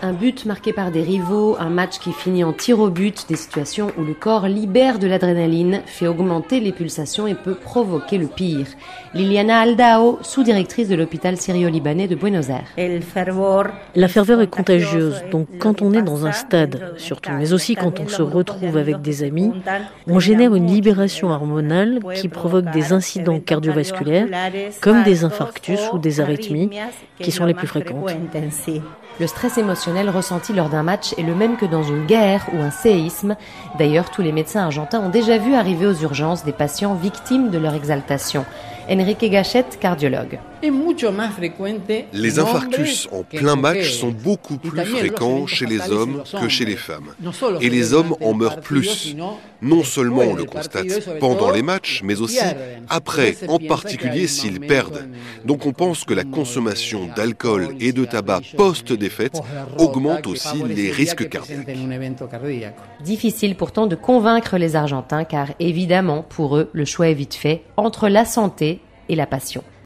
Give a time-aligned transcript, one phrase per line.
[0.00, 3.34] Un but marqué par des rivaux, un match qui finit en tir au but, des
[3.34, 8.28] situations où le corps libère de l'adrénaline, fait augmenter les pulsations et peut provoquer le
[8.28, 8.66] pire.
[9.12, 12.68] Liliana Aldao, sous-directrice de l'hôpital syrio-libanais de Buenos Aires.
[13.96, 17.98] La ferveur est contagieuse, donc quand on est dans un stade, surtout, mais aussi quand
[17.98, 19.50] on se retrouve avec des amis,
[20.06, 24.28] on génère une libération hormonale qui provoque des incidents cardiovasculaires,
[24.80, 26.70] comme des infarctus ou des arythmies,
[27.18, 28.12] qui sont les plus fréquentes.
[29.20, 32.60] Le stress émotionnel ressenti lors d'un match est le même que dans une guerre ou
[32.60, 33.36] un séisme.
[33.78, 37.58] D'ailleurs, tous les médecins argentins ont déjà vu arriver aux urgences des patients victimes de
[37.58, 38.44] leur exaltation.
[38.90, 40.38] Enrique Gachette, cardiologue.
[42.12, 46.76] Les infarctus en plein match sont beaucoup plus fréquents chez les hommes que chez les
[46.76, 47.08] femmes.
[47.60, 49.16] Et les hommes en meurent plus.
[49.60, 52.38] Non seulement on le constate pendant les matchs, mais aussi
[52.88, 55.08] après, en particulier s'ils perdent.
[55.44, 59.40] Donc on pense que la consommation d'alcool et de tabac post-défaite
[59.78, 61.76] augmente aussi les risques cardiaques.
[63.02, 67.62] Difficile pourtant de convaincre les Argentins car évidemment pour eux le choix est vite fait
[67.76, 69.62] entre la santé et la passion.